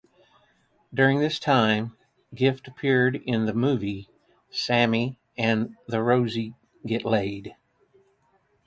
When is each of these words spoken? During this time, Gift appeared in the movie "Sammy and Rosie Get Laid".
During 0.91 1.19
this 1.19 1.37
time, 1.37 1.95
Gift 2.33 2.67
appeared 2.67 3.17
in 3.17 3.45
the 3.45 3.53
movie 3.53 4.09
"Sammy 4.49 5.19
and 5.37 5.75
Rosie 5.87 6.55
Get 6.83 7.05
Laid". 7.05 7.55